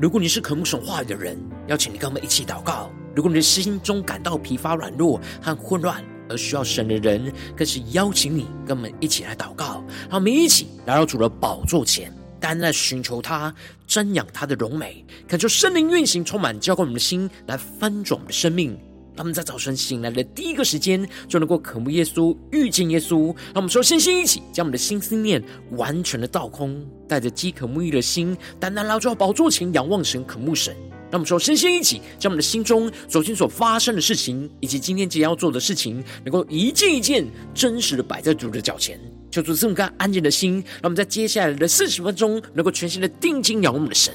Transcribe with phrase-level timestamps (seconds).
[0.00, 1.36] 如果你是渴慕神话语的人，
[1.66, 9.82] 邀请你跟我们一起祷告；如果你的心中感到疲乏、软弱和混乱而需要神的人，更是邀请你跟我们一起来祷告。
[10.08, 13.52] 让我们一起来到主的宝座前，单单寻求他，
[13.88, 18.78] 瞻仰他的荣美，恳求圣灵运行，充满浇灌我们的心，来翻转我们的生命。
[19.18, 23.34] 他们在早晨醒来的第一个时间，就能够渴慕耶稣、遇见耶稣。
[23.46, 30.72] 让我们说，先先一起将我们的心思念完全的倒空，带着饥渴沐浴的心，单单来到宝座前仰望神、渴慕神。
[31.10, 39.00] 让我们说，先先一起将我们的心中昨天所发生的事情，以及今天即将要做的事情，能够一件一件真实的摆在主的脚前，
[39.32, 44.14] 求主赐我们安静的心，让我们在接下来的四十分钟，能够全心的定睛仰望我们的神。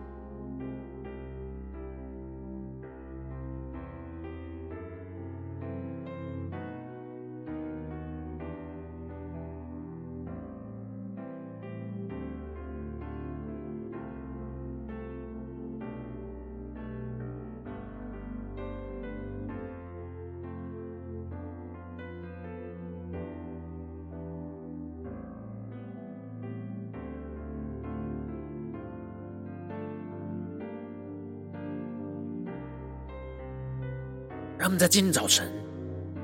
[34.61, 35.51] 让我们在今天早晨，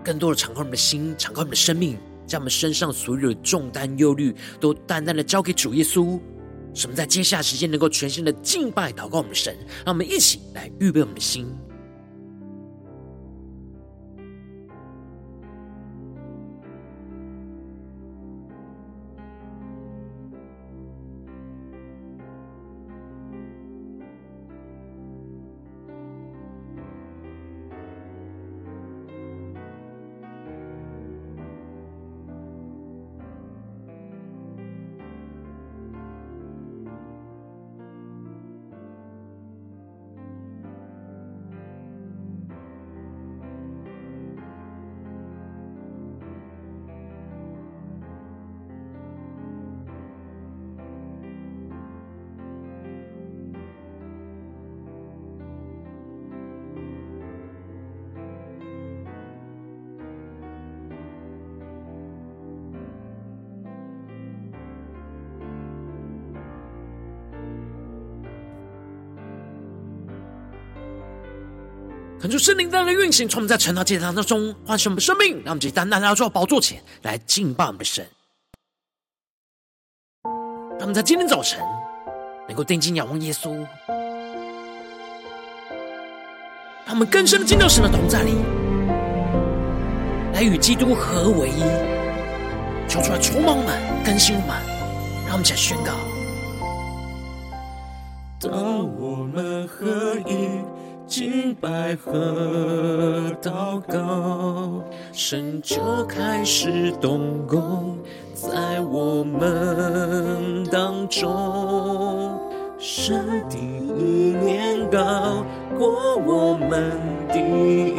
[0.04, 6.20] 更多的敞开我们的心，敞开我们的生命，将我们身上所有的重担、忧虑，都淡淡的交给主耶稣。
[6.72, 9.58] 使我们在接下来时间能够全新的敬拜、祷告我们的神。
[9.84, 11.48] 让我们一起来预备我们的心。
[72.20, 78.04] 恳求圣灵在的运行，从我们在晨祷祭坛当中唤醒我们的生命，让我们以单单来到宝座前来敬拜我们的神。
[80.72, 81.60] 让我们在今天早晨
[82.48, 83.54] 能够定睛仰望耶稣，
[86.86, 88.32] 让我们更深的进到神的同在里，
[90.34, 91.62] 来与基督合为一，
[92.90, 94.58] 求出来充满我们，更新我们，
[95.28, 95.94] 让我们一起来宣告：
[98.40, 98.52] 当
[99.00, 100.77] 我们合一。
[101.18, 107.98] 敬拜和祷告，神就开始动工
[108.36, 112.40] 在我们当中。
[112.78, 115.44] 神的意念高
[115.76, 116.92] 过我们
[117.30, 117.96] 的意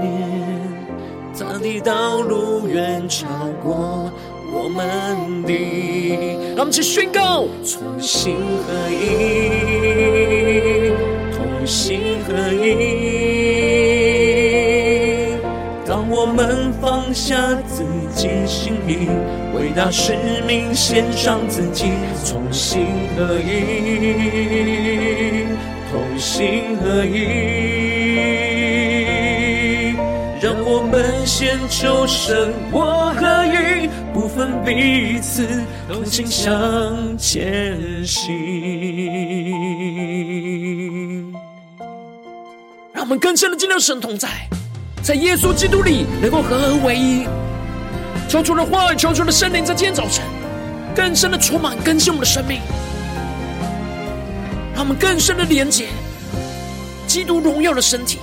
[0.00, 0.72] 念，
[1.38, 3.26] 他的道路远超
[3.62, 4.10] 过
[4.50, 5.52] 我们的。
[6.56, 8.34] 让我们去宣告：同心
[8.66, 9.52] 合一。
[11.36, 12.01] 同心
[12.32, 12.66] 合一。
[15.86, 17.84] 当我们放下自
[18.14, 19.08] 己心意，
[19.54, 20.14] 为大使
[20.46, 21.92] 命献上自己，
[22.30, 23.50] 同心合一，
[25.90, 27.16] 同心合一。
[30.40, 35.46] 让我们先求神我合一，不分彼此，
[35.88, 38.32] 同心向前行。
[43.12, 44.26] 们更深的进入神同在，
[45.02, 47.26] 在耶稣基督里能够合而为一。
[48.26, 50.24] 求主的话语，求主的圣灵，在今天早晨
[50.96, 52.58] 更深的充满更新我们的生命，
[54.74, 55.88] 让我们更深的连接
[57.06, 58.18] 基督荣耀的身体。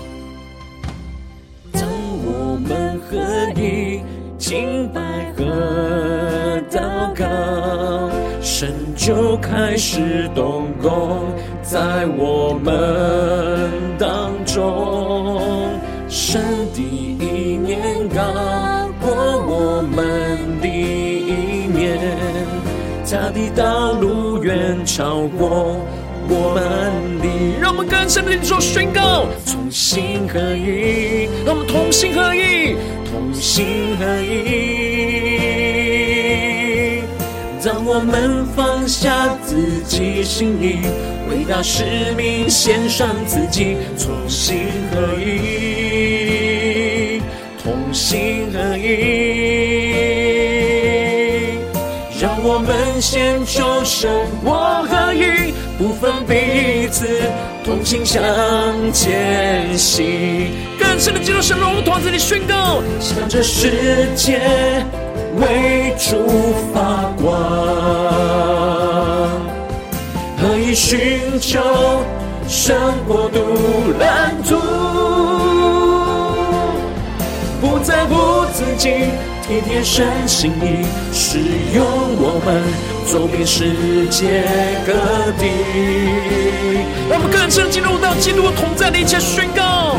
[1.71, 1.83] 当
[2.25, 3.19] 我们合
[3.61, 4.01] 一，
[4.39, 8.09] 敬拜和祷告，
[8.41, 11.25] 神就开始动工
[11.61, 15.41] 在我们当中，
[16.07, 16.41] 神
[16.73, 18.21] 的意念高
[19.01, 19.11] 过
[19.45, 21.99] 我们的意念，
[23.05, 25.75] 他的道路远超过
[26.29, 27.59] 我们的。
[27.59, 32.75] 让我们更深的说宣告，同心合一，让我们同心合一，
[33.33, 35.28] 心合一。
[37.91, 40.77] 我们放下自己心意，
[41.27, 47.19] 为大使命献上自己，同心合一，
[47.63, 48.85] 同心合一。
[52.21, 54.07] 让我们先求神，
[54.43, 57.07] 我合一，不分彼此，
[57.65, 58.21] 同心向
[58.93, 60.51] 前行。
[60.77, 64.39] 更深的进入神荣同在里宣告，向着世界
[65.37, 66.27] 为主
[66.73, 67.31] 发光，
[70.37, 71.59] 何以寻求
[72.47, 72.75] 神
[73.07, 73.39] 国度
[73.99, 74.57] 蓝图，
[77.61, 78.89] 不在乎自己，
[79.47, 81.39] 体贴神心意，使
[81.75, 81.85] 用
[82.17, 82.63] 我们
[83.05, 84.43] 走遍世界
[84.85, 84.93] 各
[85.39, 85.51] 地。
[87.09, 89.95] 让我们更深进入到基督同在的一切宣告，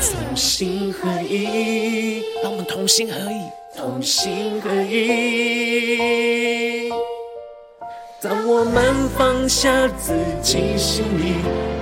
[0.00, 3.40] 同心合一，让我们同心合一。
[3.78, 6.90] 同心合一。
[8.20, 8.82] 当我们
[9.16, 11.36] 放下自己心意，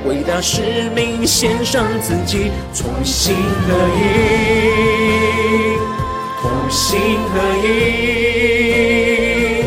[0.06, 0.60] 为大使
[0.94, 3.34] 命献上自己，同心
[3.66, 5.78] 合一，
[6.42, 7.00] 同心
[7.32, 9.64] 合一。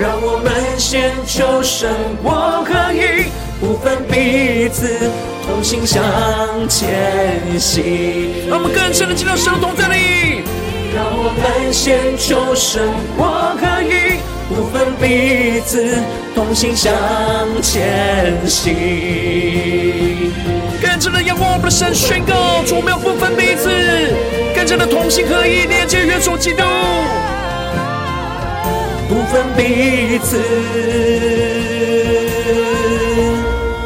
[0.00, 1.94] 让我们先求神
[2.24, 3.30] 我合一，
[3.60, 4.98] 不分彼此，
[5.46, 6.02] 同心向
[6.68, 8.48] 前行。
[8.48, 10.42] 让我们更深的进入神同在里。
[10.94, 12.82] 让我们先求神，
[13.16, 14.18] 我合一，
[14.48, 15.98] 不分彼此，
[16.34, 16.92] 同心向
[17.62, 20.32] 前行。
[20.80, 23.68] 更深的仰望我们的神，宣告：主，我们要不分彼此，
[24.54, 26.62] 更加的同心合一，连接元首基督，
[29.08, 30.40] 不分彼此，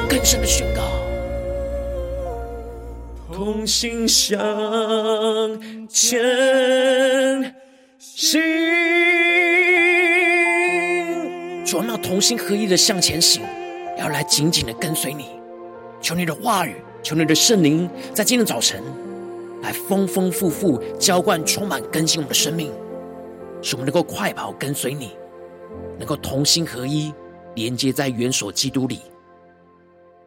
[0.09, 0.72] 更深的宣告。
[3.63, 4.37] 同心向
[5.89, 6.21] 前
[7.97, 8.41] 行，
[11.65, 13.41] 主，我们要同心合一的向前行，
[13.97, 15.27] 要来紧紧的跟随你。
[16.01, 16.75] 求你的话语，
[17.05, 18.83] 求你的圣灵，在今天早晨
[19.63, 22.73] 来丰丰富富浇灌、充满更新我们的生命，
[23.63, 25.13] 使我们能够快跑跟随你，
[26.01, 27.15] 能够同心合一，
[27.55, 29.03] 连接在元首基督里。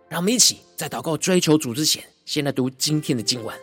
[0.08, 3.56] 让我们一起在祷告追求主之前，先来读今天的经文。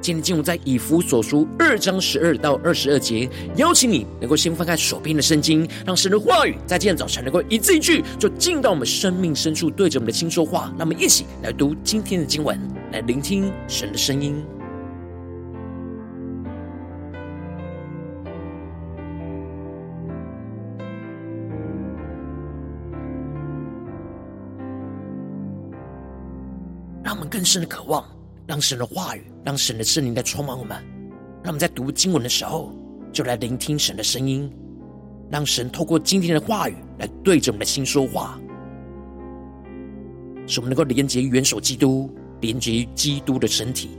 [0.00, 3.30] 今天经文在以弗所书二章十二到二十二节。
[3.54, 10.74] 邀请你能够先翻开手边的圣经，让神的话语在今天早晨能够一字一句，就进到我们生命深处，对着我们的心说话。
[10.76, 12.58] 那么一起来读今天的经文，
[12.90, 14.44] 来聆听神的声音。
[27.38, 28.04] 更深的渴望。
[28.48, 30.76] 让神的话语，让神的圣灵在充满我们。
[31.44, 32.72] 让我们在读经文的时候，
[33.12, 34.50] 就来聆听神的声音，
[35.30, 38.40] 让神透过今天的话语来对着我们的心说话，
[40.48, 43.90] 使我们能够连接元首基督，连接于基督的身体。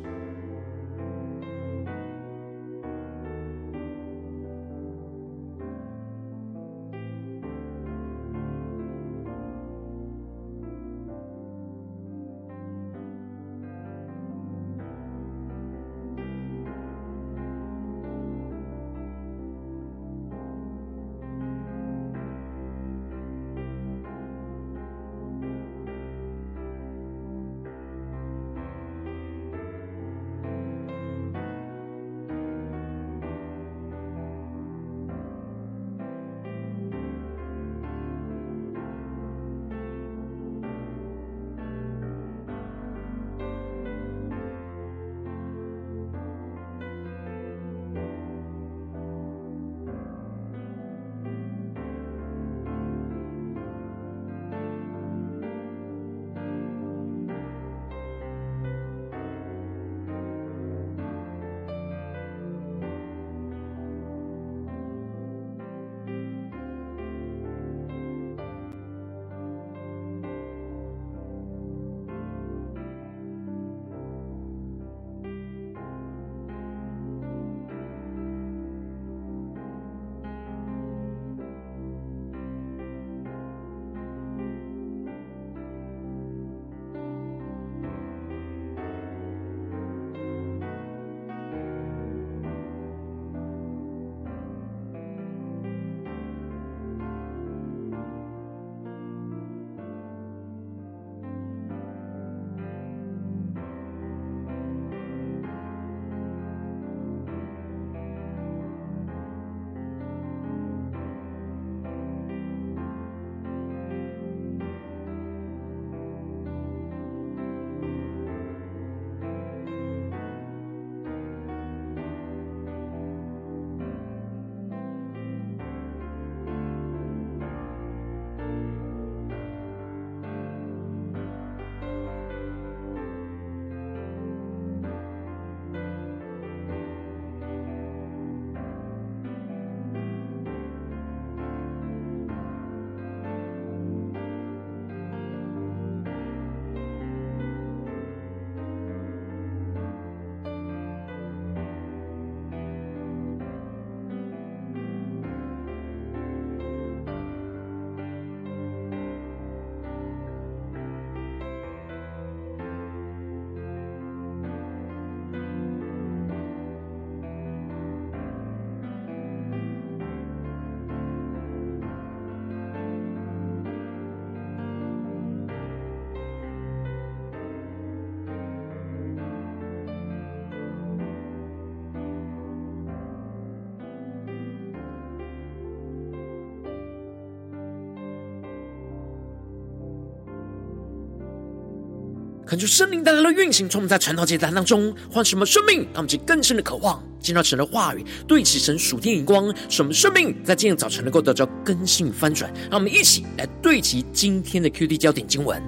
[192.49, 202.51] 恳求圣灵带来的运行，从我们在传道祭坛当中换什么生命，让我们去更深的渴望见到神的话语，对齐神属天眼光，什么生命在今天早晨能够得到更新翻转。
[202.71, 205.61] 让我们一起来对齐今天的 QD 焦点经文，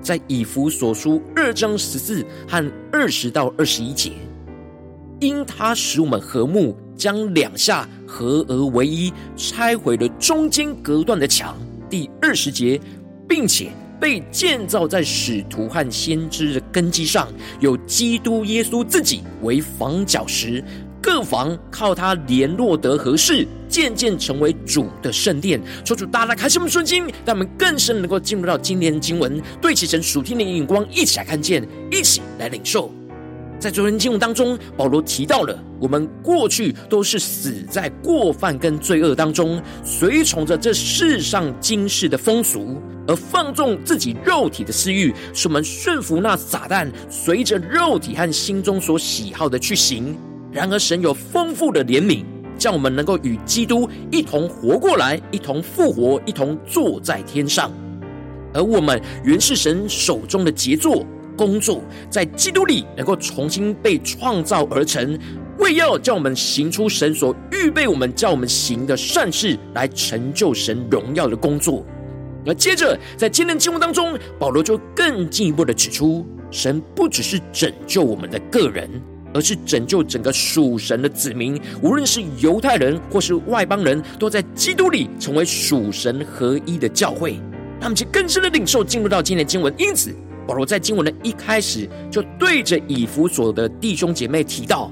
[0.00, 4.12] 在以弗所书二章十四和二十到二十一节，
[5.18, 11.58] 因他使我们和睦，将两下合而为一，拆毁了中间隔断的墙。
[11.90, 12.80] 第二十节，
[13.28, 13.72] 并且。
[14.00, 17.28] 被建造在使徒和先知的根基上，
[17.60, 20.62] 有基督耶稣自己为房角石，
[21.02, 25.60] 各房靠他联络得合适，渐渐成为主的圣殿。
[25.84, 32.97] 求主大大开心我们的心，让我们更深能够进入到今天的经文，对齐神属天的眼光，一起来看见，一起来领受。
[33.58, 50.16] 在昨天经文当中，保罗提到了我们过去都是死在过犯跟罪恶当中，随从着这世上今世的风俗，而放纵自己肉体的私欲，使我们顺服那撒旦，随着肉体和心中所喜好的去行。
[50.52, 52.24] 然而，神有丰富的怜悯，
[52.56, 57.72] 叫我们能够与基督一同活过来，一同复活，一同坐在天上。
[58.54, 61.04] 而我们原是神手中的杰作。
[61.38, 61.80] 工作
[62.10, 65.16] 在基督里能够重新被创造而成，
[65.58, 70.84] 为要叫我们行出神所预备我们叫我们行的善事，来成就神。
[70.90, 71.86] 荣耀的工作。
[72.44, 76.82] 而接着在今天的经文当中，保罗就更进一步的指出，神。
[76.94, 78.88] 不只是拯救我们的个人，
[79.32, 81.00] 而是拯救整个属神。
[81.00, 87.38] 的子民，无论是犹太人或是外邦人，都在基督里成为属神合一的教会。
[87.80, 90.12] 他们就更深的领受进入到今天的经文，因此。
[90.48, 94.90] 保罗在经文的一开始就对着以弗所的弟兄姐妹提到，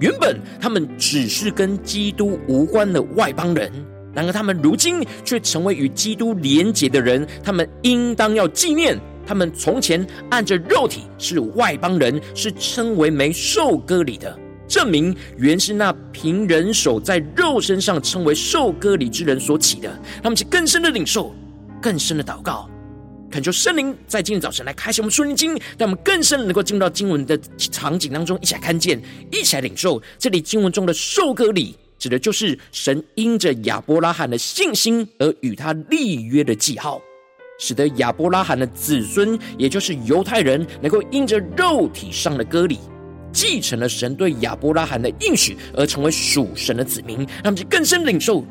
[0.00, 3.72] 原本他们只是跟基督无关的外邦人，
[4.12, 7.26] 然而他们如今却成为与基督连结的人。
[7.42, 14.38] 他们应当要纪念，他们从前按着肉体是外邦人，是称为没受割礼的，
[14.68, 19.90] 证明原是那凭人手在肉身上称为受割礼之人所起的。
[20.22, 21.34] 他们去更深的领受，
[21.80, 22.68] 更深的祷告。
[23.30, 28.98] 恳求圣灵在今天早晨来开启我们属灵经，让我们更深能够进入到经文的场景当中，一起来看见，
[29.30, 30.00] 一起来领受。
[30.18, 37.00] 这里经文中的受割礼，指的就是神因着亚伯拉罕的信心而与他立约的记号，
[37.58, 42.78] 使得亚伯拉罕的子孙，也就是犹太人，能够因着肉体上的割礼，
[43.30, 47.18] 继承了神对亚伯拉罕的应许，而成为属神的子民。
[47.18, 48.42] 让我们就更深领受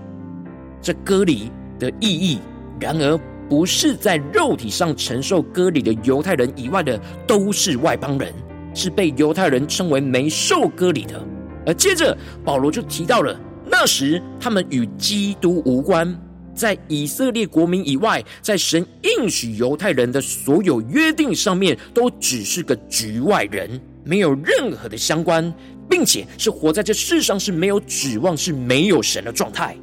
[0.83, 2.37] 这割礼的意义。
[2.79, 8.33] 然而，不是在肉体上承受割礼的犹太人以外的，都是外邦人，
[8.73, 11.25] 是被犹太人称为没受割礼的。
[11.65, 16.13] 而接着保罗就提到了，那时他们与基督无关，
[16.53, 25.53] 在以色列国民以外，在神应许犹太人的所有约定上面，都只是个局外人，没有任何的相关，
[25.89, 29.75] 并且是活在这世上是没有指望、是没有神的状态。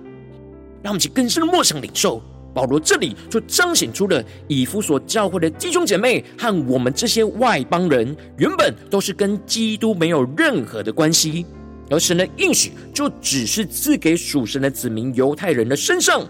[0.82, 2.22] 让我们去更深的默想领受。
[2.54, 11.44] 保罗这里就彰显出了以弗所教会的弟兄姐妹和我们这些外邦人，原本都是跟基督没有任何的关系，
[11.90, 16.24] 而神的应许就只是赐给属神的子民犹太人的身上。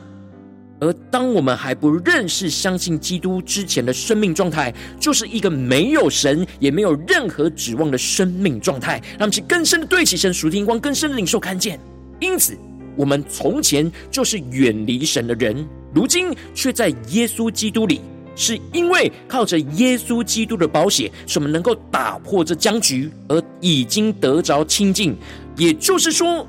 [0.81, 11.79] 而当我们还不认识、相信基督之前的生命状态，就是一个没有神也没有任何指望的生命状态，让我们去更深的对齐神属天光，更深的领受看见。
[12.19, 12.59] 因此，
[12.97, 15.65] 我们从前就是远离神的人。
[15.95, 18.01] 如今却在耶稣基督里，
[18.35, 25.17] 是因为靠着耶稣基督的宝血，使我们能够打破这僵局，而已经得着清净。
[25.57, 26.45] 也就是说，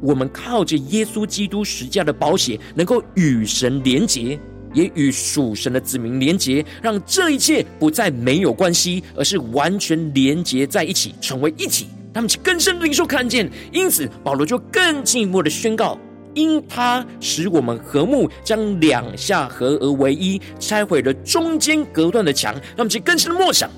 [0.00, 4.40] 我们靠着耶稣基督十架的宝血，能够与神连结，
[4.72, 11.86] 也与属神的子民连结，让这一切不再没有关系，而是完全连结在一起，成为一体。
[12.14, 15.98] 他们更深的领受看见，因此保罗就更进一步的宣告。
[16.36, 22.52] 因他使我们和睦，将两下合而为一，拆毁了中间隔断的墙。
[22.54, 23.70] 让我们去更深的默想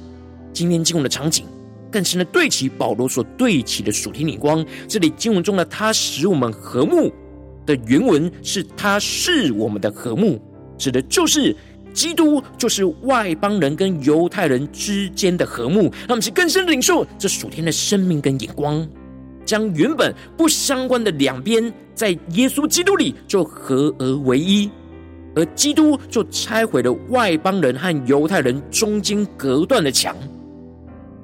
[0.52, 1.46] 今天经文的场景，
[1.88, 4.64] 更深的对齐保罗所对齐的属天眼光。
[4.88, 7.12] 这里经文中的“他使我们和睦”
[7.64, 10.40] 的原文是“他是我们的和睦”，
[10.76, 11.54] 指的就是
[11.94, 15.82] 基督，就是外邦人跟犹太人之间的和睦。
[15.82, 18.84] 让我们去更深的领受这属天的生命跟眼光。
[19.48, 24.70] 将原本不相关的两边，在耶稣基督里就合而为一，
[25.34, 30.14] 而基督就拆毁了外邦人和犹太人中间隔断的墙。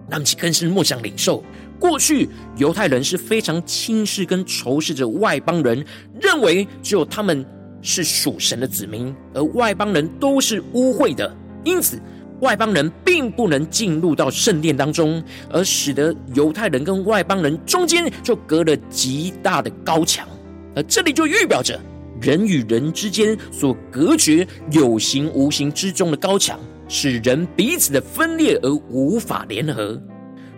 [0.08, 1.44] 让，其更是默想领受，
[1.78, 2.26] 过去
[2.56, 5.84] 犹太人是非常轻视跟仇视着外邦人，
[6.18, 7.44] 认为只有他们
[7.82, 11.30] 是属神的子民，而外邦人都是污秽的。
[11.62, 12.00] 因此，
[12.40, 20.28] 外邦人并不能进入到圣殿当中，而使得犹太人跟外邦人中间就隔了极大的高墙，
[20.74, 21.78] 而这里就预表着
[22.20, 30.00] 人与人之间所隔绝有形无形之中的高墙，使人彼此的分裂而无法联合。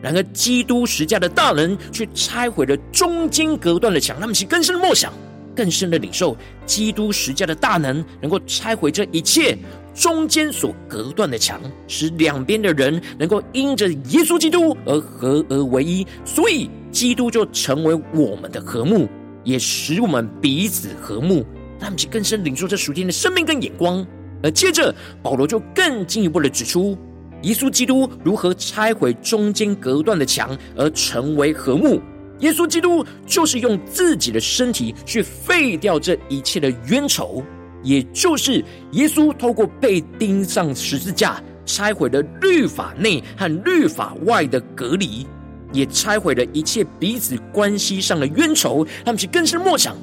[0.02, 4.20] 然而，基督十架的大能却拆毁了中间隔断的墙。
[4.20, 5.12] 他们是更深的默想，
[5.54, 9.56] 更深的领受基督十架的大能，能够拆毁这一切
[9.96, 16.06] 中间所隔断的墙，使两边的人能够因着耶稣基督而合而为一。
[16.22, 19.08] 所以，基督就成为我们的和睦，
[19.42, 21.44] 也使我们彼此和睦。
[21.80, 24.06] 他们其更深领受这属天的生命跟眼光。
[24.42, 26.96] 而接着，保罗就更进一步的指出。
[27.42, 32.00] 耶稣基督如何拆毁中间隔断的墙而成为和睦？
[32.40, 37.42] 耶稣基督就是用自己的身体去废掉这一切的冤仇，
[37.82, 45.26] 也就是耶稣透过被钉上十字架，拆毁了律法内和律法外的隔离，
[45.72, 48.86] 也拆毁了一切彼此关系上的冤仇。
[49.04, 49.96] 他们去更深默想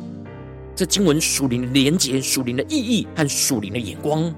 [0.75, 4.33] 这经文属灵连结、属灵的意义和属灵的眼光。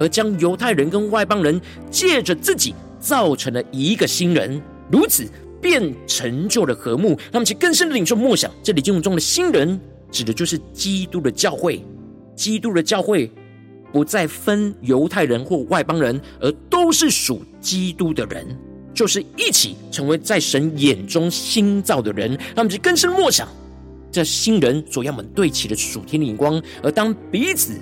[0.00, 1.60] 而将犹太人跟外邦人
[1.90, 4.62] 借着自己造成了一个新人，
[4.92, 5.26] 如此
[5.60, 7.18] 便成就了和睦。
[7.32, 9.80] 他们，其更深的领受默想，这里经文中的新人，
[10.12, 11.84] 指的就是基督的教会。
[12.38, 13.30] 基督的教会
[13.92, 18.46] 不再分犹太人或外邦人，而都是属基督的人，
[18.94, 22.38] 就是一起成为在神眼中新造的人。
[22.54, 23.48] 那么，其更深默想，
[24.12, 27.74] 这新人所要我们对齐的属天的眼光，而当彼此。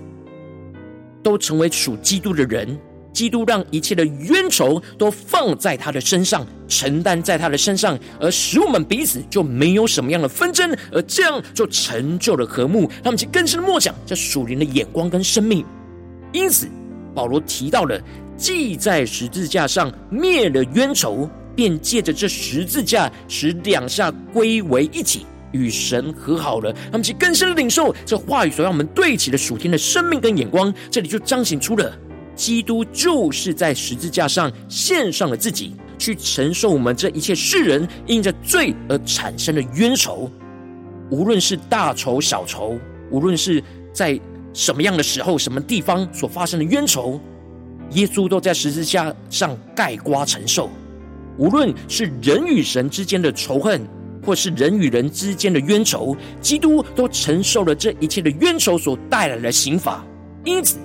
[1.23, 2.79] 都成为属基督的人，
[3.16, 12.87] 基督让一切的冤仇都放在他的身上，承担在他的身上，而使我们彼此就没有什么样的纷争，而这样就成就了和睦。
[13.02, 15.64] 他们就更深的默想这属灵的眼光跟生命。
[16.31, 16.68] 因此，
[17.14, 17.98] 保罗提到了，
[18.37, 25.24] 既在十字架上灭了冤仇，便借着这十字架使两下归为一体。
[25.52, 31.96] 与神和好了，他们其更深的领受这话语所让我们对齐的属天的生命跟眼光，这里就彰显出了
[32.37, 40.31] 基督就是在十字架上献上了自己，去承受我们这一切世人因着罪而产生的冤仇，
[41.11, 42.79] 无论是大仇小仇，
[43.11, 43.61] 无论是
[43.92, 44.20] 在
[44.53, 47.18] 什么样的时候、什么地方所发生的冤仇，
[47.92, 50.70] 耶稣都在十字架上盖瓜承受，
[51.38, 53.81] 无论是人与神之间的仇恨。
[54.25, 60.05] 或是人与人之间的冤仇，基督都承受了这一切的冤仇所带来的刑罚。
[60.44, 60.79] 因此，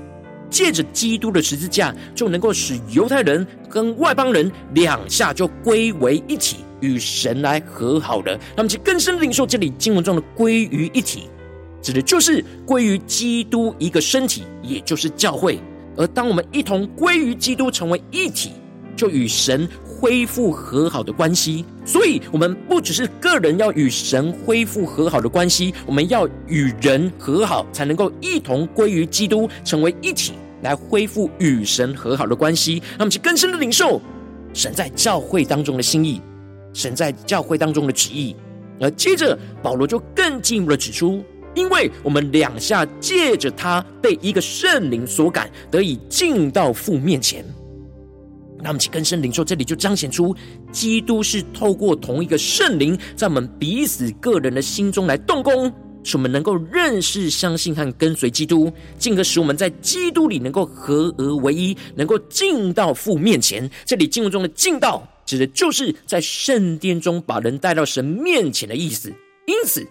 [0.51, 8.37] 借着基督的十字架，就能够使犹太人跟外邦人两下就归为一体，与神来和好了。
[8.55, 11.29] 那么，其更深领受这里经文中的“归于一体”，
[11.81, 15.57] 指的就是归于基督一个身体，也就是教会。
[15.97, 18.51] 而当我们一同归于基督，成为一体，
[18.95, 19.67] 就与神。
[20.01, 30.33] 恢复和好的关系，所以我们不只是个人要与神恢复和好的关系，我们要与人和好，才能够一同归于基督，成为一体，
[30.63, 32.81] 来恢复与神和好的关系。
[32.97, 34.01] 那么，去更深的领受
[34.55, 36.19] 神在教会当中的心意，
[36.73, 38.35] 神在教会当中的旨意。
[38.79, 47.45] 而接着，保罗就更进一步的指出，因为我们两下借着他被一个圣灵所感，得以进到父面前。
[48.63, 50.35] 那么，请更深领受，这里就彰显出
[50.71, 55.71] 基督是透过同一个圣灵，在我们彼此个人的心中来动工，
[56.03, 63.69] 使我们能够认识、相信和跟随基督，进而使我们在基督里能够合而为一，能够进到父面前。
[63.85, 69.13] 这里经文中的“进到”指的就是在圣殿中把人带到神面前的意思。
[69.47, 69.85] 因此，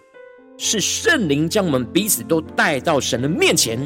[0.59, 3.79] 是圣灵将我们彼此都带到神的面前。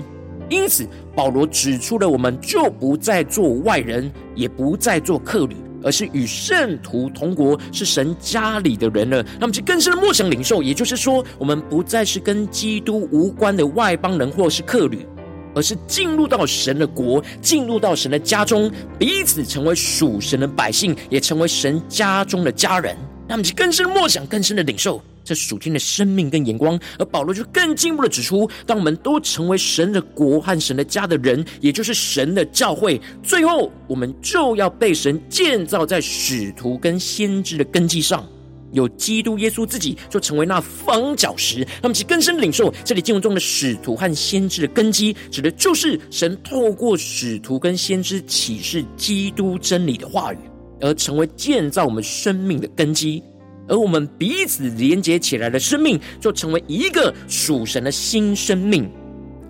[0.50, 9.24] 因此，保罗指出了，我们就不再做外人，也不再做客旅，而是与圣徒同国，是神家里的人了。
[9.40, 15.06] 那么，就更深的默想领受，也就是说，我们不再是跟基督无关的外邦人或是客旅，
[15.54, 22.96] 而是进入到神的国，进入到神的家中，彼此成为属神的百姓，也成为神家中的家人。
[23.26, 25.02] 那么，就更深的默想，更深的领受。
[25.24, 38.26] 这属天的生命跟眼光，而保罗就更进一步的指出：当我们都成为神的国和神的家的人，也就是神的教会，最后我们就要被神建造在使徒跟先知的根基上，
[38.72, 41.66] 有基督耶稣自己就成为那房角石。
[41.82, 50.38] 那么，其更深领受这里经文中的使徒和先知的根基，指的就是神透过使徒跟先知启示基督真理的话语，
[50.80, 53.22] 而成为建造我们生命的根基。
[53.68, 58.90] 而我们彼此连接起来的生命，就成为一个属神的新生命，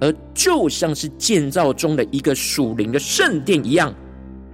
[0.00, 3.94] 而就像是建造中的一个属灵的圣殿一样，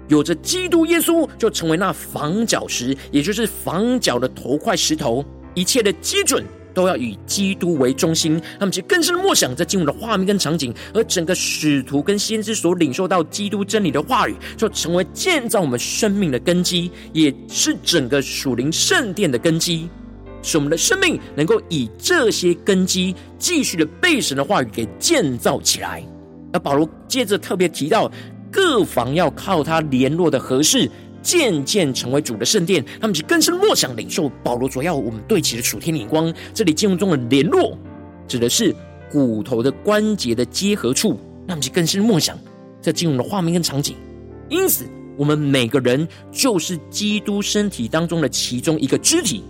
[0.09, 5.25] 有着基督耶稣，就成为那房角石，也就是房角的头块石头。
[5.55, 8.40] 一切的基准都要以基督为中心。
[8.59, 19.88] 他们其实更深的默想，在进入的画面跟场景，而整个使徒跟先知所领受到基督真理的话语，就成为建造我们生命的根基，也是整个属灵圣殿的根基。
[20.42, 26.02] 使我们的生命能够以这些根基，继续的被神的话语给建造起来。
[26.52, 28.11] 而保罗接着特别提到，
[28.50, 30.90] 各房要靠他联络的合适，
[31.22, 32.85] 渐渐成为主的圣殿。
[33.00, 36.33] 他们就更深默想领受保罗所要我们对齐的属天眼光。
[36.54, 37.76] 这里经文中的联络，
[38.28, 38.74] 指的是
[39.11, 41.18] 骨头的关节的结合处。
[41.46, 42.38] 那么就更深默想
[42.80, 43.96] 这进入的画面跟场景。
[44.48, 44.85] 因此，
[45.16, 49.42] 我们每个人就是基督身体当中的其中一个肢体。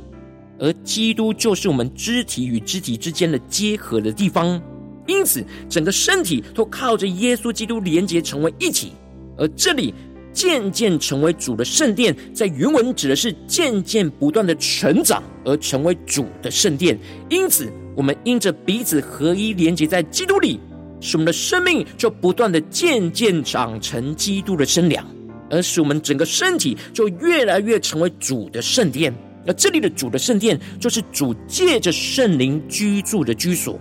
[0.58, 4.60] 而基督就是我们肢体与肢体之间的结合的地方，
[5.06, 8.92] 因此整个身体都靠着耶稣基督连接成为一体。
[9.38, 9.94] 而这里
[10.32, 16.98] 渐渐成为主的圣殿，在原文指的是渐渐不断的成长而成为主的圣殿。
[17.28, 20.60] 因此，我们因着彼此合一连接在基督里，
[21.00, 25.06] 使我们的生命就不断的渐渐长成基督的身量，
[25.50, 29.12] 而使我们整个身体就越来越成为主的圣殿。
[29.46, 33.80] 而这里的主的圣殿，就是主借着圣灵居住的居所，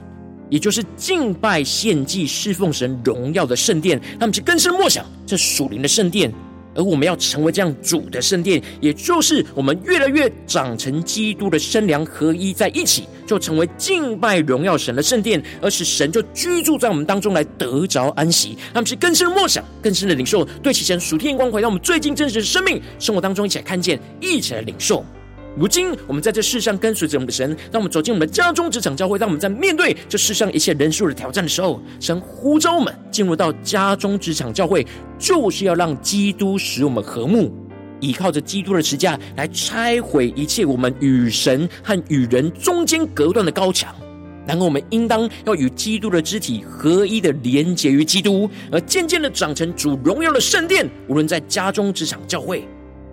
[0.49, 3.99] 也就是敬拜、献祭、侍奉神荣耀的圣殿。
[4.19, 6.33] 他们是更深默想这属灵的圣殿，
[6.75, 18.57] 而我们要成为这样主的圣殿，也就是我们越来越长成基督的身量合一在一起，就成为敬拜荣耀神的圣殿，而使神就居住在我们当中来得着安息。
[18.73, 25.05] 他们是更深默想、更深的领受，对其神属天光辉，让我们最近真实的生命生活当中，一起来看见，一起来领受。
[25.59, 27.53] 如今，我们在这世上跟随着我们的神。
[27.69, 37.51] 当我们走进我们的家中、职场、教会，当我们在面对这世上一切人数的挑战的时候，神呼召我们进入到家中、职场、教会，就是要让基督使我们和睦，
[37.99, 43.93] 依靠着基督的十架来拆毁一切我们与神和与人中间隔断的高墙。
[44.47, 50.89] 然后，我们应当要与基督的肢体合一的连结于基督，而渐渐的长成主荣耀的圣殿。
[51.09, 52.65] 无论在家中、职场、教会。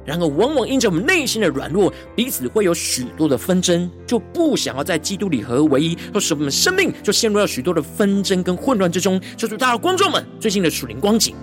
[0.07, 9.21] 然而，往往因着我们内心的软弱，彼此会有许多的纷争，就不想要在基督里合为一，或使我们生命就陷入了许多的纷争跟混乱之中。
[9.37, 11.35] 求主大家观众们最近的属灵光景，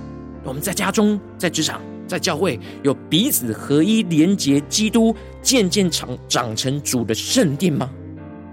[0.45, 7.89] 我们在家中、在职场、在教会，有彼此合一连结基督，渐渐长长成主的圣殿吗？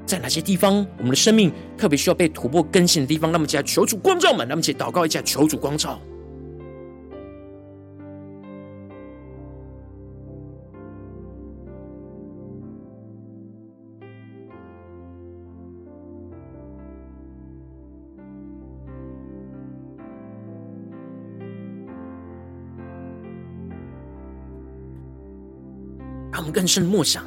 [0.05, 3.31] 在哪些地方，我们的生命特别需要被突破更新的地方？
[3.31, 6.01] 那么，起来求主光照们，那么，起祷告一下，求主光照。
[26.51, 27.25] 更深默想，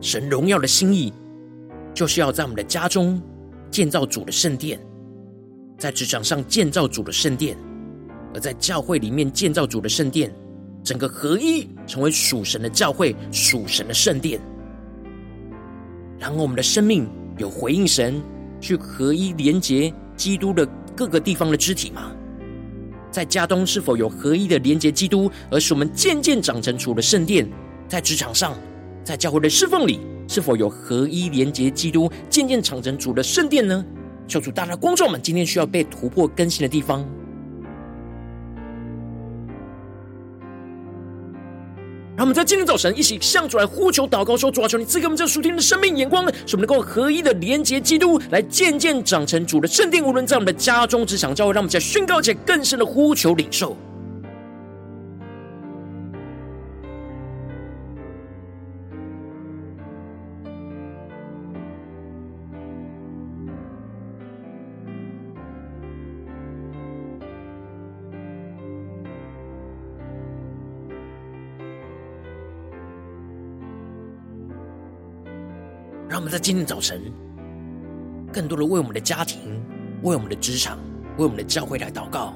[0.00, 1.12] 神荣耀的心意，
[1.94, 3.20] 就是要在我们的家中
[3.70, 4.78] 建造主的圣殿，
[5.78, 7.56] 在职场上建造主的圣殿，
[8.34, 10.32] 而在教会里面建造主的圣殿，
[10.82, 14.40] 整个合一成为属神的教会、属神的圣殿。
[16.18, 18.22] 然后我们的生命有回应神，
[18.60, 22.12] 去合一连接基督的各个地方的肢体吗？
[23.10, 27.48] 在家中是否有合一的连接基督，而使我们渐渐长成主的圣殿？
[27.94, 28.58] 在职场上，
[29.04, 33.84] 在教会的侍奉里，是否有合一连结基督，渐渐长成主的圣殿呢？
[34.26, 37.06] 求主大大光照们，今天需要被突破更新的地方。
[42.16, 50.04] 让我们在今天早晨一起向主来呼求祷告说：主啊，求你赐给我们这属天的生命眼光，使我们能够合一的连结基督，来渐渐长成主的圣殿。
[50.04, 53.76] 无论在我们的家中、职场、教会，让我们在宣告且更深的呼求领受。
[76.34, 77.00] 在今天早晨，
[78.32, 79.38] 更多的为我们的家庭、
[80.02, 80.80] 为我们的职场、
[81.16, 82.34] 为我们的教会来祷告，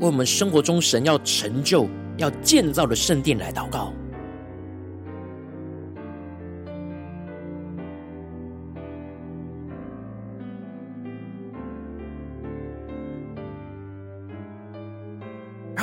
[0.00, 3.92] 为我们生活中神要成就、要建造的圣殿来祷告。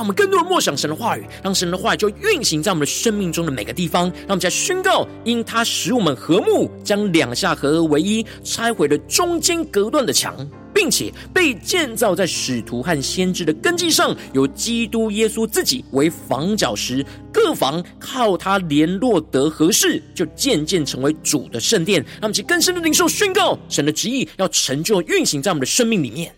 [0.06, 4.04] 我们更多的默想神的话语，让神的话语就运行在我们的生命中的每个地方。
[4.04, 10.48] 让我们在宣告：因他使我们和睦，将两下合而为一，拆毁了中间隔断的墙。
[10.76, 22.04] 并且被建造在使徒和先知的根基上，由基督耶稣自己为房角石，各房靠他联络得合适，就渐渐成为主的圣殿。
[22.04, 26.36] 让我们去更深的领受宣告，神的旨意要成就运行在我们的生命里面。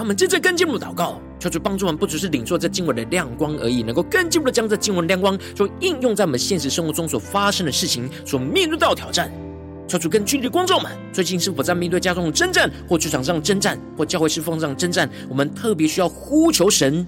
[0.00, 9.30] 他们正在更进一步祷告，求主帮助我们，不只是领受这经文的亮光而已，能够更进一步的将这经文亮光，就应用在我们现实生活中所发生的事情，所面对到的挑战。
[9.86, 15.06] 求主更具体的观众们，最近是否在面对家中的征战，或职场上征战，或教会侍奉上征战？
[15.28, 17.06] 我们特别需要呼求神，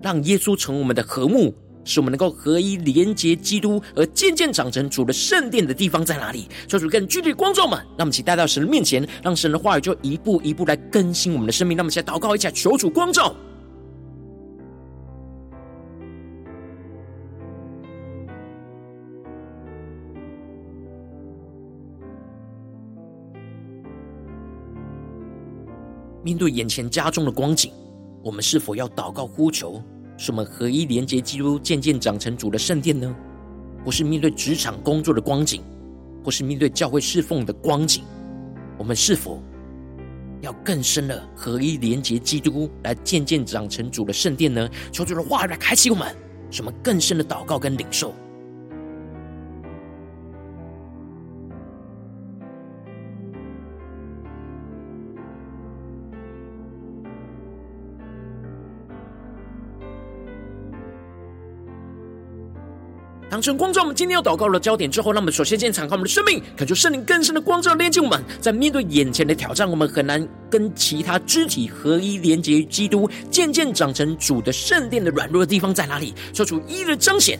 [0.00, 1.54] 让耶稣成为我们的和睦。
[1.84, 6.48] 使我们能够合一连结基督，而渐渐长成主的圣殿的地方在哪里？
[6.68, 11.76] 求主更具体的光照们，让我们一起带到神的面前，让神的话语就一步一步来更新我们的生命。
[11.76, 13.34] 让我们一起来祷告，一下求主光照。
[26.24, 27.72] 面对眼前家中的光景，
[28.22, 29.82] 我们是否要祷告呼求？
[30.22, 33.12] 是我们合一连接基督，渐渐长成主的圣殿呢？
[33.84, 35.60] 或是面对职场工作的光景，
[36.22, 38.04] 或是面对教会侍奉的光景，
[38.78, 39.42] 我们是否
[40.40, 44.70] 要更深的合一连接基督，来渐渐长成主的圣殿呢？
[44.92, 46.14] 求主的话来开启我们，
[46.52, 48.14] 什么更深的祷告跟领受。
[63.32, 68.22] 当成光照我们今天要祷告的焦点之后，让我们首先先敞开我们的生命，恳求圣灵更深的光照连接我们。
[68.42, 76.12] 在面对眼前的挑战，我们很难跟其他肢体合一连接于基督，渐渐长成主的圣殿的软弱的地方在哪里？
[76.34, 77.38] 求主一一的彰显，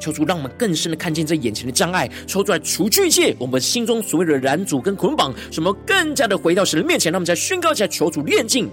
[0.00, 8.70] 求主让我们更深的看见这眼前的障碍，抽出来除去一切我们心中所谓的拦阻跟捆绑，什么更加的回到神的面前，让我们再宣告一下，求主炼净。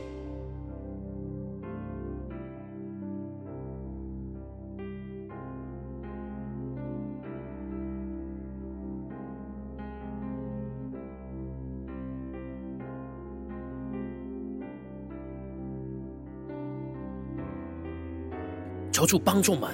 [18.96, 19.70] 求主帮助我们，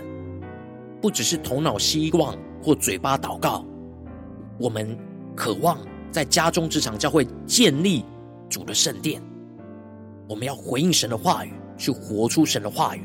[1.00, 3.64] 不只是头脑希望或嘴巴祷告，
[4.58, 4.98] 我们
[5.36, 5.78] 渴望
[6.10, 8.04] 在家中、职场、教会建立
[8.50, 9.22] 主的圣殿。
[10.28, 13.04] 我们要回应神的话语，去活出神的话语，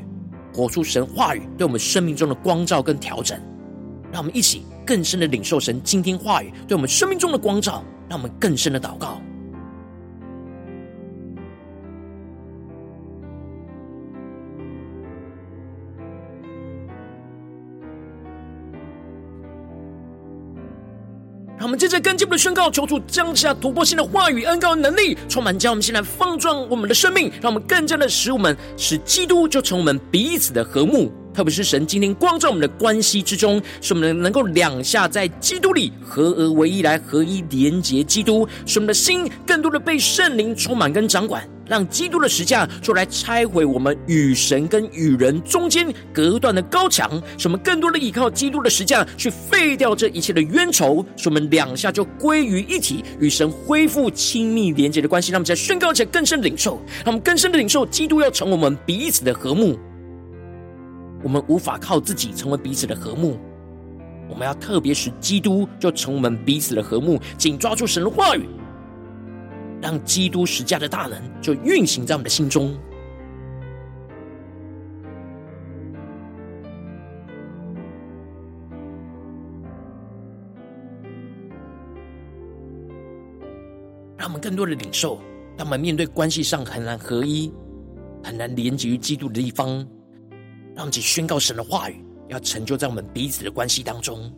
[0.51, 3.39] 活出神话语对我们生命中的光照跟调整。
[4.11, 9.21] 让我们一起更深的领受神今天话语对我们生命中的光照，让我们更深的祷告。
[21.67, 31.11] 我们接着跟进一步的宣告，求主降下突破性的话语、恩膏能力，充满将我们现在放壮我们的生命，让我们更加的使我们使基督就成我们彼此的和睦。
[31.33, 41.45] 特别是神今天光照我们的关系之中，使我们能够两下在基督里合而为一，来合一连结基督，使我们的心更多的被圣灵充满跟掌管。
[41.69, 55.31] 让基督的十架就来拆毁我们与神跟与人中间隔断的高墙，使我们更多的依靠基督的十架去废掉这一切的冤仇，使我们两下就归于一体，与神恢复亲密连接的关系。
[55.31, 59.77] 让我们再宣告，且更深的领受，让我们更深的领受，基督要成为我们彼此的和睦。
[61.23, 63.39] 我们无法靠自己成为彼此的和睦，
[64.29, 68.47] 我们要特别使基督就成为我们彼此的和睦，紧抓住神的话语。
[69.81, 72.75] 让基督十架的大能就运行在我们的心中，
[84.17, 85.19] 让我们更多的领受。
[85.55, 87.51] 当我们面对关系上很难合一、
[88.23, 89.69] 很难连接于基督的地方，
[90.75, 94.31] 让我们去宣告神的话语，要成就在我们彼此的关系当中。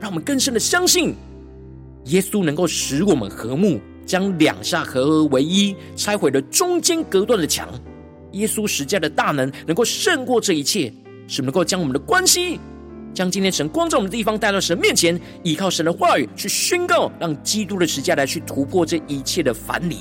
[0.00, 1.14] 让我们更深的相信，
[2.06, 7.68] 耶稣能够使我们和睦，将两下合而为一，拆毁了中间隔断的墙。
[8.32, 10.92] 耶稣十架的大能能够胜过这一切，
[11.26, 12.60] 使能够将我们的关系，
[13.14, 19.96] 将今天神光照我们的地方带到神面前，依靠神的话语去宣告，让基督的十架来去突破这一切的藩篱。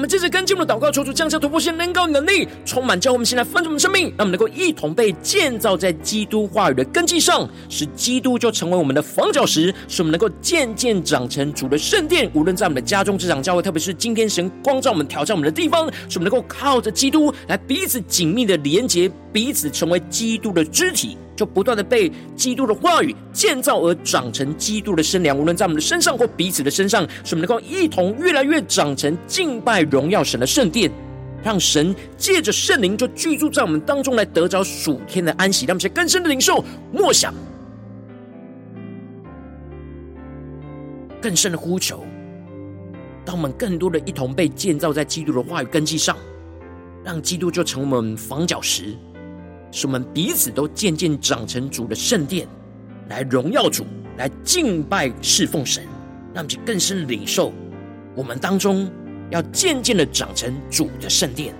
[0.00, 12.30] 我们接着跟进我们的祷告，求主降下突破性能高能力，充满教会我们现在丰盛我们生命，让我们能够一同被建造在基督话语的根基上，使基督就成为我们的房角石，使我们能够渐渐长成主的圣殿。
[12.32, 21.18] 无论在我们的家中、职场、教会，特别是今天神光照我们、挑战我们的地方，使我们能够靠着基督来彼此紧密的连结，彼此成为基督的肢体。
[21.40, 30.92] 就不断的被基督的话语建造而长成基督的身量，无论在我们的身上或彼此的身上，使我们能够一同越来越长成敬拜荣耀神的圣殿，
[31.42, 37.32] 让神借着圣灵就居住在我们当中，来得着属天的安息，让我们更深的领受默想，
[41.22, 42.04] 更深的呼求，
[43.24, 46.14] 当我们更多的一同被建造在基督的话语根基上，
[47.02, 48.94] 让基督就成为我们房角石。
[49.72, 52.46] 使我们彼此都渐渐长成主的圣殿，
[53.08, 53.84] 来荣耀主，
[54.16, 55.84] 来敬拜侍奉神，
[56.34, 57.52] 那么就更深领受，
[58.14, 58.90] 我们当中
[59.30, 61.54] 要渐渐的长成主的圣殿。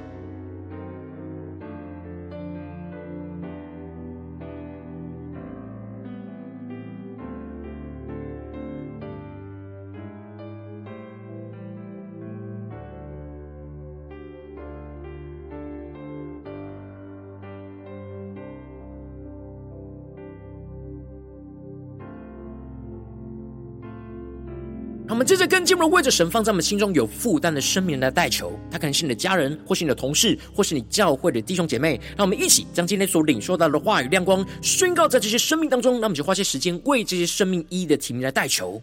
[25.20, 32.00] 我们接着跟进入为着神放在我们心中有负担的生命来代求，他可能是你的家人，或是你的同事，或是你教会的弟兄姐妹。
[32.16, 36.00] 让我们一起将今天所领受到的话语亮光宣告在这些生命当中。
[36.00, 38.82] 那我们就花些时间为这些生命一一的提名来代求，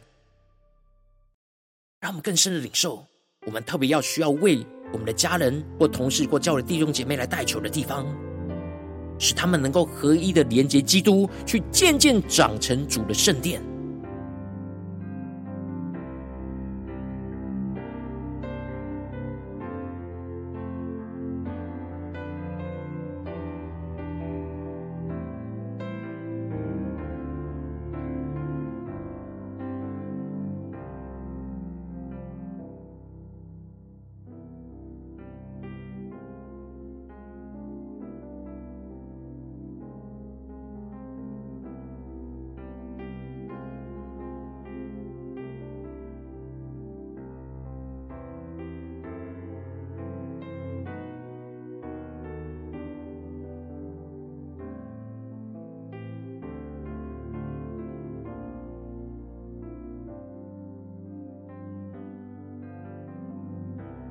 [2.00, 3.04] 让我们更深的领受。
[3.48, 8.06] 我们特别要需要为我们的家人或同事或教会弟兄姐妹来代求的地方，
[9.18, 13.60] 使他们能够合一的连接基督，去渐渐长成主的圣殿。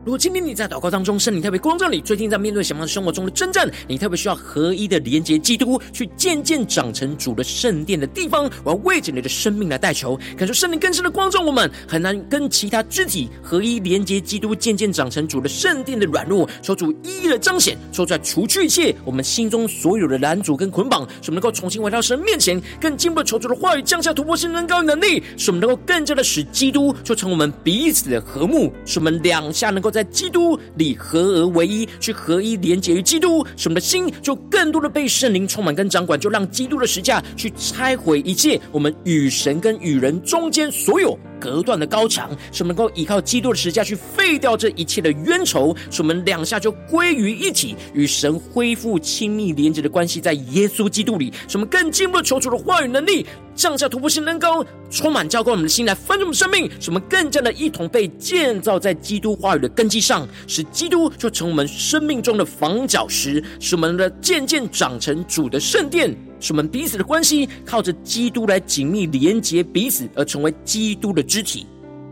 [0.06, 29.95] 如果今天你在祷告当中，圣灵特别光照你，最近在面对什么样的生活中的征战，你特别需要合一的连接基督，去渐渐长成主的圣殿的地方，我要为着你的生命来代求，感受圣灵更深的光照我们，很难跟其他肢体合一连接基督，渐渐长成主的圣殿的软弱，求主一一的彰显，求出来除去一切我们心中所有的拦阻跟捆绑，使我们能够重新回到神面前，更进一步求主的话语降下突破性能高能力，使我们能够更加的使基督就成我们彼此的和睦，使我们两下能够。
[29.96, 53.26] 在基督里合而为一，去合一连接于基督，使我们的心就更多的被圣灵充满跟掌管，就让基督的十架去拆毁一切我们与神跟与人中间所有隔断的高墙，使我们能够依靠基督的十架去废掉这一切的冤仇，使我们两下就归于一体，与神恢复亲密连接的关系，在耶稣基督里，使我们更进一步求主的话语能力。
[53.54, 71.66] 降下突破性能高，充满浇灌我们的心，来分盛我们生命，使我们更加的一同被建造在基督话语的根基上，使基督就成我们生命中的房角石，使我们的渐渐长成主的圣殿，使我们彼此的关系靠着基督来紧密连接彼此，而成为基督的肢体。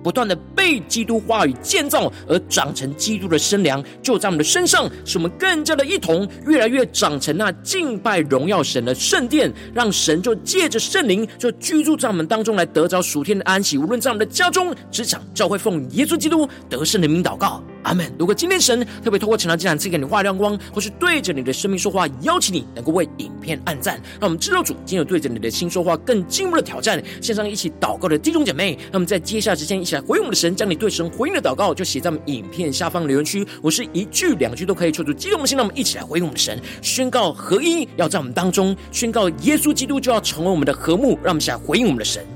[0.04, 13.78] 不断的被基督话语建造而长成基督的身量，就在我们的身上，使我们更加的一同越来越长成那敬拜荣耀神的圣殿，让神就借着圣灵就居住在我们当中，来得着属天的安息。
[13.78, 17.62] 无论在我们的家中、职场、教会，奉耶稣基督得胜的名祷告。
[17.84, 18.10] 阿门。
[18.18, 27.02] 如果今天神特别透过《晨祷祭坛》赐给你画亮光，或是对着你的生命说话，邀请你能够为影片按赞，让我们知道主今日对着你的心说话，更进一步的挑战。
[27.20, 33.46] 线上一起祷告的弟兄姐妹，让我们在接下来之间一起来回应我们的神，将你对神回应的祷告就写在我们影片下方留言区。
[33.62, 42.26] 我是一句两句都可以，抽出激动的心，让我们一起来回应我们的神，宣告合一要在我们当中，宣告耶稣基督就要成为我们的和睦，让我们一起来回应我们的神。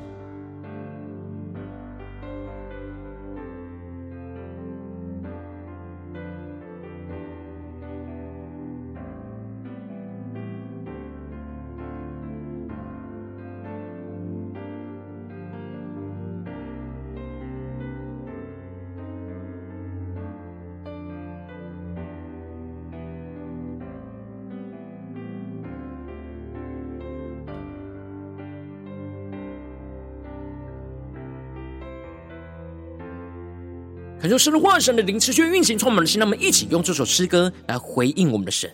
[34.28, 36.20] 感受神的话，神的灵持续运行，充满了心。
[36.20, 38.70] 让我们一起用这首诗歌来回应我们的神，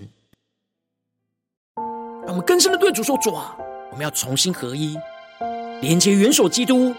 [1.77, 3.57] 让我们更深的对主说：主啊，
[3.93, 4.99] 我们要重新合一，
[5.81, 6.93] 连接元首基督，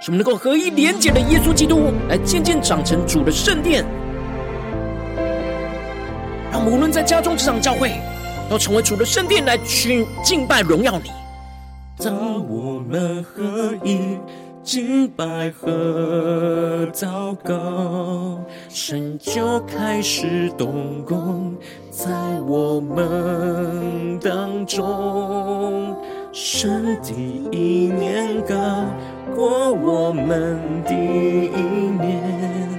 [0.00, 3.84] 使我们能够合一连接的耶稣基督，来渐渐长成主的圣殿。
[6.52, 8.00] 让我们无论在家中、职场、教会，
[8.48, 11.10] 都成为主的圣殿，来去敬拜荣耀你。
[12.04, 14.16] 当我们合一。
[14.68, 18.38] 敬拜和祷告，
[18.68, 21.56] 神就开始动工
[21.90, 22.10] 在
[22.46, 25.96] 我们当中。
[26.34, 27.14] 神的
[27.50, 28.84] 意念高
[29.34, 31.60] 过我们第一
[31.98, 32.78] 年，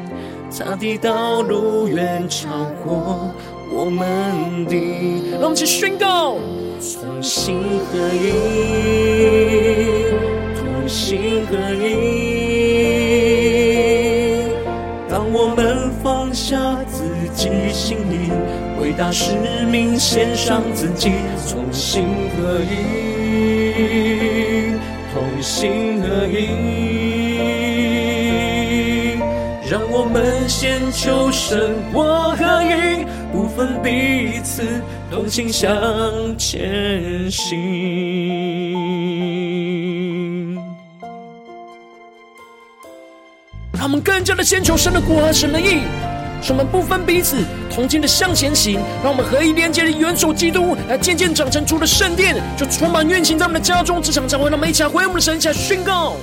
[0.56, 2.50] 他的道路远超
[2.86, 3.34] 过
[3.74, 4.76] 我们的。
[5.32, 6.36] 让我们一起宣告，
[7.02, 7.60] 同心
[7.92, 9.99] 合一。
[10.90, 11.86] 心合一，
[15.08, 17.04] 当我们放下自
[17.36, 18.32] 己心里
[18.82, 19.36] 伟大使
[19.72, 21.12] 命，献上自己，
[21.48, 22.04] 同心
[22.36, 22.74] 合一，
[25.14, 26.36] 同心合一，
[29.70, 34.64] 让我们先求神我合一，不分彼此，
[35.12, 35.70] 同心向
[36.36, 37.60] 前行。
[43.90, 45.80] 我们更加的先求神的国和神的义，
[46.44, 47.38] 使我们不分彼此，
[47.74, 48.80] 同心的向前行。
[49.04, 54.44] 让我们合一连接的元首基督，来渐渐长成主的圣殿，就充满运行在我们的家中、职场、教会。
[54.44, 56.14] 让我们一起来回我们的神，一起来宣告：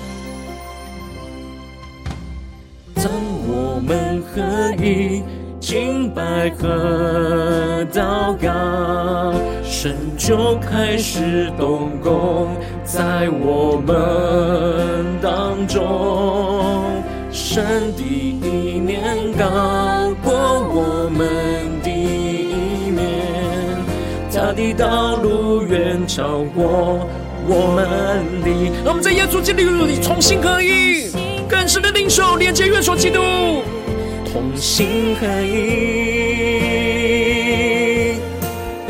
[2.95, 3.07] 当
[3.49, 5.25] 我们合一，
[5.59, 12.47] 敬拜和祷告，神就开始动工
[12.85, 16.96] 在我们当中。
[17.57, 17.65] 神
[17.97, 20.31] 的意念高过
[20.75, 23.03] 我们的意念，
[24.31, 27.09] 他的道路远超过
[27.49, 28.51] 我们的。
[28.85, 31.11] 让我们在耶稣基督里重新合一，
[31.49, 33.21] 更深的领受连接愿所基督，
[34.31, 36.86] 同心合一。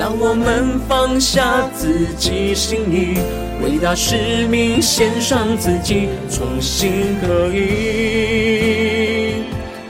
[0.07, 3.19] 让我们放下自己心意
[3.61, 9.43] 伟大使命，献上自己，同心合一，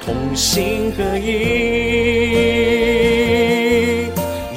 [0.03, 1.27] 同心合一。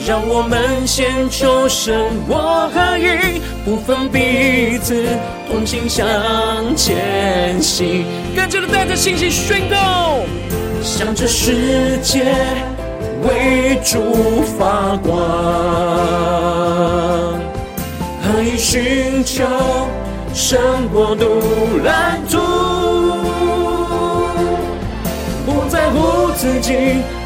[0.08, 1.94] 让我们先求神
[2.30, 5.08] 我合一，不分彼此，
[5.52, 6.08] 同心向
[6.74, 8.06] 前行。
[8.34, 10.22] 跟着带着信心宣告，
[10.82, 12.34] 向这世界
[13.24, 15.10] 为主发光。
[18.22, 19.44] 可以寻求
[20.34, 20.60] 神
[20.94, 21.26] 国度
[21.84, 22.38] 蓝图，
[25.46, 26.74] 不在乎自己，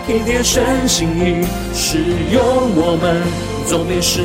[0.08, 1.98] 一点神心意，使
[2.32, 2.44] 用
[2.76, 3.22] 我们
[3.68, 4.22] 走遍世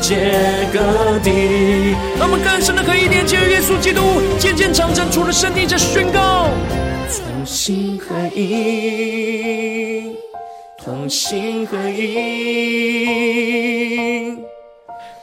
[0.00, 0.32] 界
[0.72, 0.78] 各
[1.20, 1.96] 地。
[2.18, 4.00] 让我们更深的可以连接耶稣基督，
[4.38, 6.48] 渐渐长成除了身体，这宣告：
[7.08, 9.89] 同心合一，
[10.82, 13.18] 同心合一。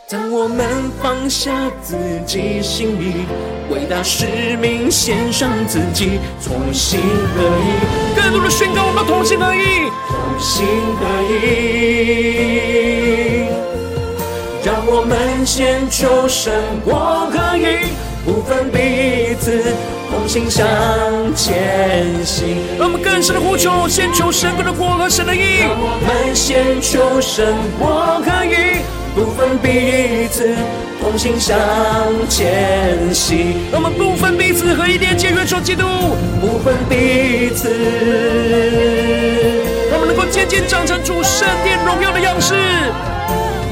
[0.07, 0.67] 当我们
[1.01, 1.51] 放下
[1.81, 1.97] 自
[2.27, 3.25] 己心里
[3.71, 4.27] 伟大使
[4.61, 7.65] 命，献上自己，同心合一。
[8.15, 10.67] 更多的宣告，我们同心合一，同心
[10.99, 11.01] 合
[11.33, 11.35] 一。
[14.63, 16.53] 让我们先求神
[16.85, 16.93] 国
[17.31, 17.87] 合一，
[18.23, 19.73] 不分彼此，
[20.17, 20.65] 同心向
[21.35, 22.57] 前行。
[22.79, 25.59] 让我们更深的呼求，先求神国的国和神的义。
[25.59, 28.81] 让我们先求神国合一。
[29.13, 30.55] 不分彼此，
[30.99, 31.55] 同心向
[32.27, 33.55] 前行。
[33.71, 35.85] 让我们不分彼此，合一连接元首基督。
[36.41, 37.69] 不分彼此，
[39.91, 42.55] 让我们能够渐渐长成主圣殿荣耀的样式。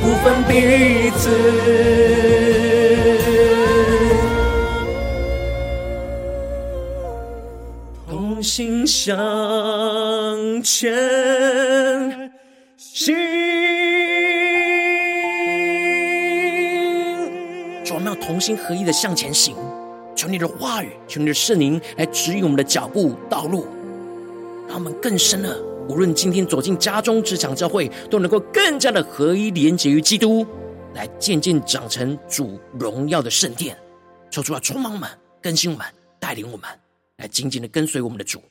[0.01, 1.29] 不分彼此，
[8.45, 9.15] 心向
[10.61, 10.93] 前
[12.77, 13.15] 行。
[17.91, 19.55] 我们要同心合一的向前行，
[20.15, 23.65] 求你的话语，求你的圣灵来指引我们的脚步道路，
[24.67, 30.45] 让我们更深的，无论今天走进家中、职场、教会，都能够更加的合一连结于基督，
[30.93, 33.75] 来渐渐长成主荣耀的圣殿。
[34.29, 35.09] 求主啊，充满我们，
[35.41, 35.87] 更新我们，
[36.19, 36.69] 带领我们，
[37.18, 38.41] 来紧紧的跟随我们的主。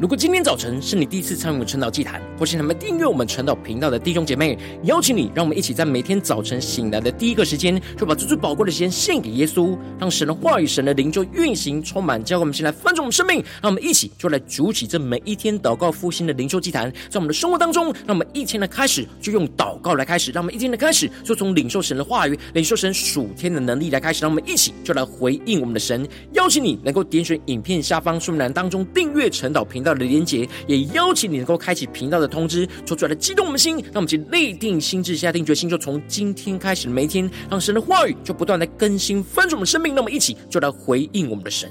[0.00, 26.08] 如果今天早晨是你第一次参与我们晨祷祭坛，或是你们订阅我们晨祷频道的弟兄姐妹，邀请你，让我们一起在每天早晨醒来的第一个时间，就把最最宝贵的时间献给耶稣，让神的话语、神的灵就运行充满，教我们先来翻转我们生命，让我们一起就来筑起这每一天祷告复兴的灵修祭坛，在我们的生活当中，让我们一天的开始就用祷告来开始，让我们一天的开始就从领受神的话语、领受神属天的能力来开始，让我们一起就来回应我们的神。
[26.34, 41.70] 邀请你能够点选影片下方说明栏当中订阅晨祷频道的连结，也邀请你能够开启频道的通知，说出来的激动我们的心，让我们去立定心智，下定决心，就从今天开始的每一天，让神的话语就不断的更新翻转我们生命，那么一起就来回应我们的神。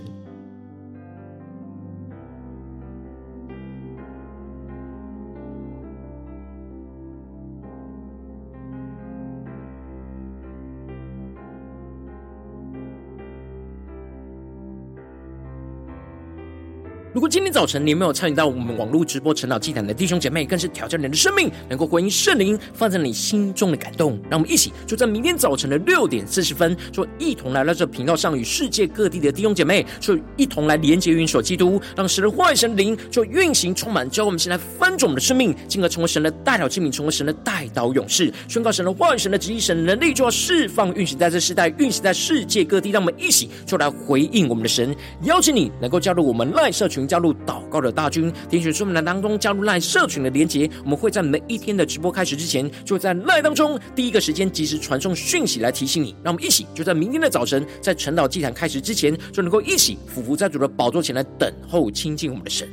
[17.18, 24.20] 如果今天早晨你没有参与到我们网络直播晨祷祭坛的弟兄姐妹，更是挑战你的生命，能够回应圣灵放在你心中的感动。
[24.30, 42.92] 让我们一起就在明天早晨的六点四十分，就一同来到这频道上，与世界各地的弟兄姐妹，就一同来连接、元首基督，让神的话语、神灵就运行充满，教我们先来翻转我们的生命，进而成为神的代表器皿，成为神的代祷勇士，宣告神的话语、神的旨意、神的能力，就要释放、运行在这世代，运行在世界各地。
[42.92, 47.07] 让我们一起就来回应我们的神，邀请你能够加入我们赖社群。
[47.08, 50.70] 加入祷告的大军，点选说明栏当中加入赖社群的连结。
[50.84, 56.16] 我们会在每一天的直播开始之前，就在赖当中第一个时间及时传送讯息来提醒你。
[56.24, 62.68] 让我们一起就在明天的早晨，在晨岛祭坛开始之前，就能够一起俯伏在主的宝座前来等候亲近我们的神。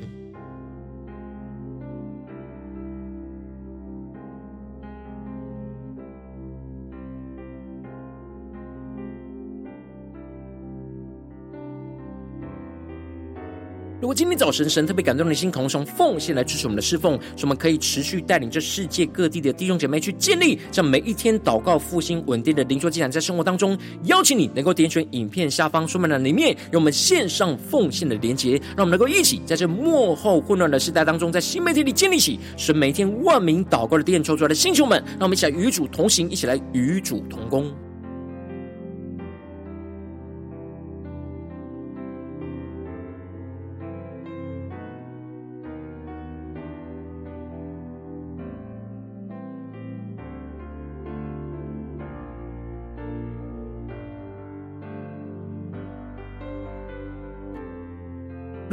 [14.04, 37.72] 如果今天早晨神特别感动你的心，同时用奉献来支持我们的侍奉，使我们可以持续带领这世界各地的弟兄姐妹去建立这每一天祷告复兴稳定的灵修祭坛，在生活当中，邀请你能够点选影片下方说明栏里面有我们线上奉献的连结，让我们能够一起在这幕后混乱的时代当中，在新媒体里建立起神每天万名祷告的殿，抽出来的星球们，让我们一起来与主同行，一起来与主同工。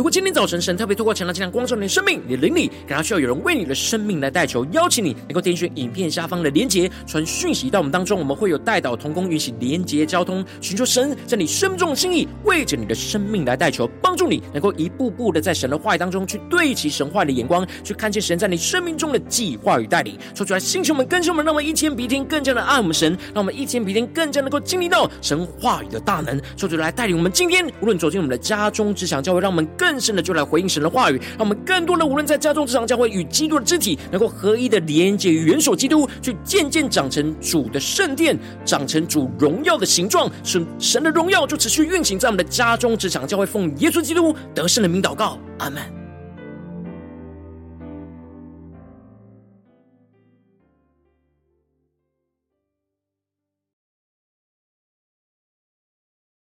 [0.02, 20.18] 如果今天早晨神特别透过前来这样光照你的生命，你的灵里感到需要有人为你的生命来代求，邀请你能够点选影片下方的连结，传讯息到我们当中，我们会有代祷同工，运行连结交通，寻求神在你生命中的心意，为着你的生命来代求，帮助你能够一步步的在神的话语当中去对齐神话的眼光，去看见神在你生命中的计划与带领。
[20.34, 26.41] 说出来，星球们、更新们，让我们一天比一天更加的爱我们神，让我们一天比一天更加能够经历到神话语的大能。
[26.58, 29.91] 说出来，带领我们今天无论走进我们的家中、职场、教会，让我们更。
[29.92, 46.01] 更深的就来回应神的话语，让我们更多的无论在家中、职场、教会与基督的肢体，能够合一的连接与元首基督，去渐渐长成主的圣殿，长成主荣耀的形状，使神的荣耀就持续运行在我们的家中、职场、教会，奉耶稣基督得胜的名祷告，阿门。